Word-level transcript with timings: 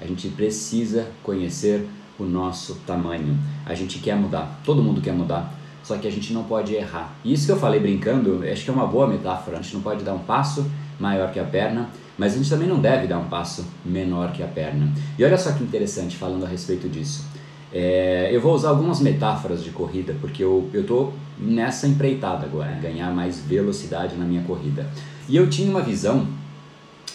A 0.00 0.06
gente 0.06 0.28
precisa 0.28 1.08
conhecer 1.22 1.88
o 2.18 2.24
nosso 2.24 2.76
tamanho. 2.86 3.38
A 3.64 3.74
gente 3.74 3.98
quer 3.98 4.16
mudar, 4.16 4.60
todo 4.64 4.82
mundo 4.82 5.00
quer 5.00 5.12
mudar, 5.12 5.54
só 5.82 5.96
que 5.96 6.06
a 6.06 6.10
gente 6.10 6.32
não 6.32 6.44
pode 6.44 6.74
errar. 6.74 7.16
Isso 7.24 7.46
que 7.46 7.52
eu 7.52 7.56
falei 7.56 7.80
brincando, 7.80 8.42
acho 8.50 8.64
que 8.64 8.70
é 8.70 8.72
uma 8.72 8.86
boa 8.86 9.06
metáfora. 9.06 9.58
A 9.58 9.62
gente 9.62 9.74
não 9.74 9.82
pode 9.82 10.04
dar 10.04 10.14
um 10.14 10.20
passo 10.20 10.70
maior 10.98 11.32
que 11.32 11.38
a 11.38 11.44
perna, 11.44 11.88
mas 12.16 12.34
a 12.34 12.36
gente 12.36 12.50
também 12.50 12.68
não 12.68 12.80
deve 12.80 13.06
dar 13.06 13.18
um 13.18 13.28
passo 13.28 13.64
menor 13.84 14.32
que 14.32 14.42
a 14.42 14.46
perna. 14.46 14.92
E 15.18 15.24
olha 15.24 15.38
só 15.38 15.52
que 15.52 15.62
interessante 15.62 16.16
falando 16.16 16.44
a 16.44 16.48
respeito 16.48 16.88
disso. 16.88 17.24
É, 17.72 18.30
eu 18.32 18.40
vou 18.40 18.54
usar 18.54 18.70
algumas 18.70 18.98
metáforas 19.00 19.62
de 19.62 19.70
corrida, 19.70 20.14
porque 20.20 20.42
eu 20.42 20.68
estou 20.74 21.12
nessa 21.38 21.86
empreitada 21.86 22.46
agora, 22.46 22.72
ganhar 22.72 23.14
mais 23.14 23.40
velocidade 23.40 24.16
na 24.16 24.24
minha 24.24 24.42
corrida. 24.42 24.90
E 25.28 25.36
eu 25.36 25.48
tinha 25.48 25.70
uma 25.70 25.82
visão 25.82 26.26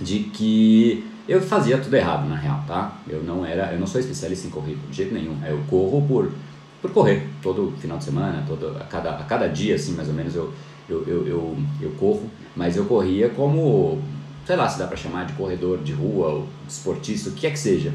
de 0.00 0.20
que 0.20 1.04
eu 1.28 1.40
fazia 1.40 1.78
tudo 1.78 1.94
errado 1.94 2.28
na 2.28 2.36
real, 2.36 2.64
tá? 2.66 2.98
Eu 3.06 3.22
não 3.22 3.44
era, 3.44 3.72
eu 3.72 3.78
não 3.78 3.86
sou 3.86 4.00
especialista 4.00 4.46
em 4.46 4.50
corrida 4.50 4.80
de 4.90 4.96
jeito 4.96 5.14
nenhum. 5.14 5.36
Eu 5.44 5.60
corro 5.68 6.02
por 6.06 6.32
por 6.80 6.92
correr 6.92 7.28
todo 7.42 7.74
final 7.80 7.98
de 7.98 8.04
semana, 8.04 8.44
todo 8.46 8.76
a 8.78 8.84
cada 8.84 9.10
a 9.10 9.24
cada 9.24 9.48
dia 9.48 9.74
assim, 9.74 9.92
mais 9.92 10.08
ou 10.08 10.14
menos 10.14 10.34
eu 10.34 10.52
eu, 10.88 11.04
eu, 11.06 11.26
eu, 11.26 11.56
eu 11.82 11.90
corro, 11.98 12.30
mas 12.56 12.76
eu 12.76 12.86
corria 12.86 13.28
como 13.28 14.00
sei 14.46 14.56
lá 14.56 14.66
se 14.68 14.78
dá 14.78 14.86
para 14.86 14.96
chamar 14.96 15.26
de 15.26 15.34
corredor 15.34 15.78
de 15.82 15.92
rua 15.92 16.28
ou 16.28 16.48
esportista, 16.66 17.28
o 17.28 17.32
que 17.32 17.46
é 17.46 17.50
que 17.50 17.58
seja 17.58 17.92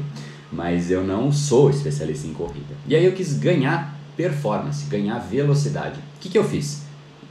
mas 0.54 0.90
eu 0.90 1.04
não 1.04 1.32
sou 1.32 1.68
especialista 1.68 2.26
em 2.26 2.32
corrida. 2.32 2.74
E 2.86 2.94
aí 2.94 3.04
eu 3.04 3.12
quis 3.12 3.34
ganhar 3.34 3.98
performance, 4.16 4.86
ganhar 4.86 5.18
velocidade. 5.18 5.98
O 6.16 6.20
que, 6.20 6.28
que 6.28 6.38
eu 6.38 6.44
fiz? 6.44 6.82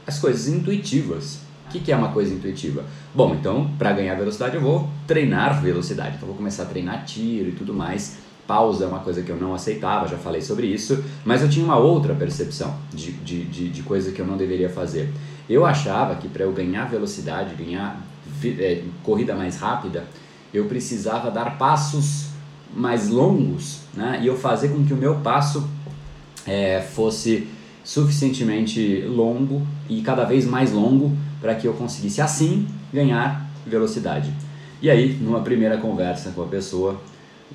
As 0.06 0.18
coisas 0.18 0.46
intuitivas. 0.48 1.38
O 1.78 1.82
que, 1.82 1.90
é 1.90 1.96
uma 1.96 2.12
coisa 2.12 2.32
intuitiva? 2.32 2.84
Bom, 3.14 3.34
então 3.34 3.70
para 3.76 3.92
ganhar 3.92 4.14
velocidade 4.14 4.54
eu 4.54 4.60
vou 4.60 4.88
treinar 5.06 5.60
velocidade. 5.60 6.16
Então 6.16 6.28
vou 6.28 6.36
começar 6.36 6.62
a 6.62 6.66
treinar 6.66 7.04
tiro 7.04 7.48
e 7.48 7.52
tudo 7.52 7.74
mais. 7.74 8.18
Pausa 8.46 8.84
é 8.84 8.86
uma 8.86 9.00
coisa 9.00 9.22
que 9.22 9.30
eu 9.30 9.36
não 9.36 9.54
aceitava, 9.54 10.06
já 10.06 10.18
falei 10.18 10.42
sobre 10.42 10.66
isso, 10.66 11.02
mas 11.24 11.42
eu 11.42 11.48
tinha 11.48 11.64
uma 11.64 11.78
outra 11.78 12.14
percepção 12.14 12.76
de, 12.92 13.12
de, 13.12 13.44
de, 13.44 13.68
de 13.70 13.82
coisa 13.82 14.12
que 14.12 14.20
eu 14.20 14.26
não 14.26 14.36
deveria 14.36 14.68
fazer. 14.68 15.10
Eu 15.48 15.64
achava 15.64 16.14
que 16.16 16.28
para 16.28 16.44
eu 16.44 16.52
ganhar 16.52 16.84
velocidade, 16.84 17.54
ganhar 17.54 18.00
é, 18.44 18.82
corrida 19.02 19.34
mais 19.34 19.56
rápida, 19.56 20.04
eu 20.52 20.66
precisava 20.66 21.30
dar 21.30 21.58
passos 21.58 22.28
mais 22.74 23.08
longos 23.08 23.80
né, 23.94 24.20
e 24.22 24.26
eu 24.26 24.36
fazer 24.36 24.68
com 24.68 24.84
que 24.84 24.92
o 24.92 24.96
meu 24.96 25.16
passo 25.16 25.68
é, 26.46 26.80
fosse 26.80 27.48
suficientemente 27.82 29.02
longo 29.02 29.62
e 29.88 30.00
cada 30.00 30.24
vez 30.24 30.46
mais 30.46 30.72
longo 30.72 31.16
para 31.44 31.54
que 31.54 31.68
eu 31.68 31.74
conseguisse 31.74 32.22
assim 32.22 32.66
ganhar 32.90 33.46
velocidade. 33.66 34.32
E 34.80 34.88
aí, 34.88 35.12
numa 35.20 35.42
primeira 35.42 35.76
conversa 35.76 36.30
com 36.30 36.42
a 36.42 36.46
pessoa 36.46 36.98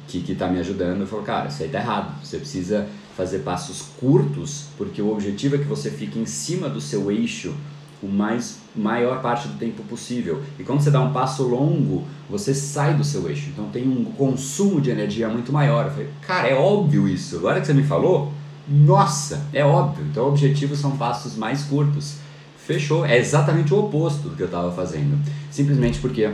que 0.08 0.24
está 0.32 0.48
me 0.48 0.60
ajudando, 0.60 1.02
eu 1.02 1.08
falo, 1.08 1.24
cara, 1.24 1.48
isso 1.48 1.64
aí 1.64 1.70
tá 1.70 1.80
errado. 1.80 2.14
Você 2.24 2.38
precisa 2.38 2.88
fazer 3.18 3.40
passos 3.40 3.88
curtos, 4.00 4.66
porque 4.78 5.02
o 5.02 5.12
objetivo 5.12 5.56
é 5.56 5.58
que 5.58 5.64
você 5.64 5.90
fique 5.90 6.20
em 6.20 6.28
cima 6.28 6.70
do 6.70 6.80
seu 6.80 7.12
eixo 7.12 7.56
o 8.00 8.08
mais 8.08 8.60
maior 8.76 9.24
parte 9.24 9.48
do 9.48 9.58
tempo 9.58 9.82
possível. 9.82 10.44
E 10.60 10.64
quando 10.64 10.82
você 10.82 10.92
dá 10.92 11.02
um 11.02 11.12
passo 11.12 11.42
longo, 11.42 12.04
você 12.30 12.54
sai 12.54 12.94
do 12.94 13.04
seu 13.04 13.28
eixo. 13.28 13.50
Então 13.50 13.70
tem 13.70 13.88
um 13.88 14.06
consumo 14.06 14.80
de 14.80 14.92
energia 14.92 15.28
muito 15.30 15.52
maior. 15.52 15.86
Eu 15.86 15.92
falei, 15.92 16.10
cara, 16.22 16.48
é 16.48 16.54
óbvio 16.54 17.08
isso. 17.08 17.38
Agora 17.38 17.60
que 17.60 17.66
você 17.66 17.74
me 17.74 17.84
falou, 17.84 18.32
nossa, 18.68 19.48
é 19.52 19.66
óbvio. 19.66 20.06
Então 20.12 20.28
objetivos 20.28 20.78
são 20.78 20.96
passos 20.96 21.36
mais 21.36 21.64
curtos. 21.64 22.29
Fechou. 22.70 23.04
É 23.04 23.18
exatamente 23.18 23.74
o 23.74 23.80
oposto 23.80 24.30
do 24.30 24.36
que 24.36 24.44
eu 24.44 24.46
estava 24.46 24.72
fazendo. 24.72 25.20
Simplesmente 25.50 25.98
porque 25.98 26.30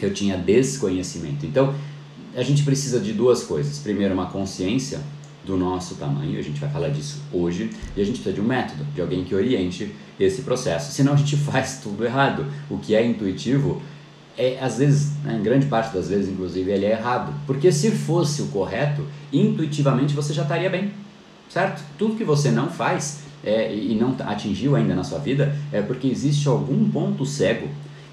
eu 0.00 0.12
tinha 0.12 0.36
desconhecimento. 0.36 1.46
Então 1.46 1.72
a 2.34 2.42
gente 2.42 2.64
precisa 2.64 2.98
de 2.98 3.12
duas 3.12 3.44
coisas. 3.44 3.78
Primeiro, 3.78 4.12
uma 4.14 4.26
consciência 4.26 5.00
do 5.44 5.56
nosso 5.56 5.94
tamanho, 5.94 6.36
a 6.40 6.42
gente 6.42 6.58
vai 6.58 6.68
falar 6.68 6.88
disso 6.88 7.22
hoje, 7.32 7.70
e 7.96 8.00
a 8.00 8.04
gente 8.04 8.14
precisa 8.14 8.34
de 8.34 8.40
um 8.40 8.44
método, 8.44 8.82
de 8.94 9.00
alguém 9.00 9.22
que 9.22 9.32
oriente 9.32 9.94
esse 10.18 10.42
processo. 10.42 10.90
Senão 10.90 11.12
a 11.12 11.16
gente 11.16 11.36
faz 11.46 11.78
tudo 11.80 12.04
errado. 12.04 12.46
O 12.68 12.78
que 12.78 12.92
é 12.92 13.06
intuitivo 13.06 13.80
é 14.36 14.58
às 14.60 14.78
vezes, 14.78 15.12
né, 15.22 15.36
em 15.38 15.42
grande 15.44 15.66
parte 15.66 15.94
das 15.94 16.08
vezes, 16.08 16.28
inclusive, 16.28 16.68
ele 16.68 16.86
é 16.86 16.90
errado. 16.90 17.32
Porque 17.46 17.70
se 17.70 17.92
fosse 17.92 18.42
o 18.42 18.46
correto, 18.46 19.06
intuitivamente 19.32 20.14
você 20.14 20.34
já 20.34 20.42
estaria 20.42 20.68
bem, 20.68 20.90
certo? 21.54 21.84
Tudo 21.96 22.16
que 22.16 22.24
você 22.24 22.50
não 22.50 22.68
faz 22.68 23.20
é, 23.44 23.72
e 23.72 23.94
não 23.94 24.16
atingiu 24.26 24.74
ainda 24.74 24.92
na 24.92 25.04
sua 25.04 25.20
vida 25.20 25.56
é 25.72 25.80
porque 25.80 26.08
existe 26.08 26.48
algum 26.48 26.90
ponto 26.90 27.24
cego 27.24 27.68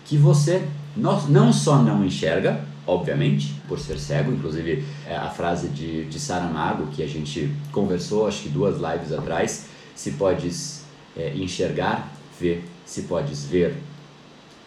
que 0.05 0.15
você 0.15 0.67
não 0.95 1.51
só 1.51 1.81
não 1.81 2.05
enxerga, 2.05 2.63
obviamente, 2.85 3.55
por 3.67 3.79
ser 3.79 3.97
cego. 3.97 4.31
Inclusive, 4.31 4.85
é 5.07 5.15
a 5.15 5.29
frase 5.29 5.69
de, 5.69 6.05
de 6.05 6.19
Saramago, 6.19 6.87
que 6.91 7.01
a 7.01 7.07
gente 7.07 7.51
conversou, 7.71 8.27
acho 8.27 8.43
que 8.43 8.49
duas 8.49 8.75
lives 8.75 9.11
atrás, 9.11 9.65
se 9.95 10.11
podes 10.11 10.83
é, 11.17 11.33
enxergar, 11.35 12.13
vê. 12.39 12.61
Se 12.85 13.03
podes 13.03 13.45
ver, 13.45 13.77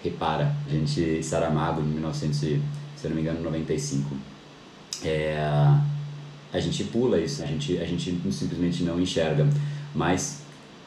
repara. 0.02 0.56
A 0.66 0.70
gente, 0.70 1.22
Saramago, 1.22 1.80
em 1.80 1.84
1900, 1.84 2.38
se 2.38 2.60
não 3.04 3.14
me 3.14 3.20
engano, 3.20 3.40
95. 3.42 4.16
É, 5.04 5.36
a 6.54 6.60
gente 6.60 6.84
pula 6.84 7.18
isso, 7.18 7.42
a 7.42 7.46
gente, 7.46 7.76
a 7.78 7.84
gente 7.84 8.16
simplesmente 8.30 8.84
não 8.84 9.00
enxerga. 9.00 9.48
Mas 9.94 10.42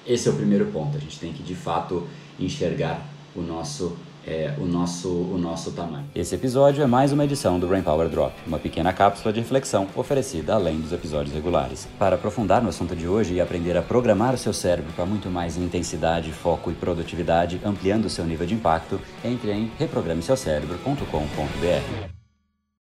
esse 0.06 0.28
é 0.28 0.32
o 0.32 0.36
primeiro 0.36 0.66
ponto, 0.68 0.98
a 0.98 1.00
gente 1.00 1.20
tem 1.20 1.34
que 1.34 1.44
de 1.44 1.54
fato 1.54 2.08
enxergar 2.40 3.06
o 3.36 3.42
nosso 3.42 3.96
é, 4.26 4.54
o, 4.58 4.66
nosso, 4.66 5.08
o 5.08 5.38
nosso 5.38 5.72
tamanho. 5.72 6.06
Esse 6.14 6.36
episódio 6.36 6.84
é 6.84 6.86
mais 6.86 7.14
uma 7.14 7.24
edição 7.24 7.58
do 7.58 7.66
Brain 7.66 7.82
Power 7.82 8.10
Drop, 8.10 8.34
uma 8.46 8.60
pequena 8.60 8.92
cápsula 8.92 9.32
de 9.32 9.40
reflexão 9.40 9.88
oferecida 9.96 10.54
além 10.54 10.82
dos 10.82 10.92
episódios 10.92 11.34
regulares. 11.34 11.88
Para 11.98 12.18
aprofundar 12.18 12.62
no 12.62 12.68
assunto 12.68 12.94
de 12.94 13.08
hoje 13.08 13.36
e 13.36 13.40
aprender 13.40 13.78
a 13.78 13.82
programar 13.82 14.34
o 14.34 14.38
seu 14.38 14.52
cérebro 14.52 14.92
para 14.92 15.06
muito 15.06 15.30
mais 15.30 15.56
intensidade, 15.56 16.34
foco 16.34 16.70
e 16.70 16.74
produtividade, 16.74 17.62
ampliando 17.64 18.04
o 18.04 18.10
seu 18.10 18.26
nível 18.26 18.46
de 18.46 18.54
impacto, 18.54 19.00
entre 19.24 19.54
em 19.54 19.72
reprogrameseucerebro.com.br. 19.80 22.27